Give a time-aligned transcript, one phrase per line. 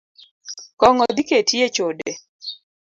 [0.79, 2.09] Kong’o dhi keti echode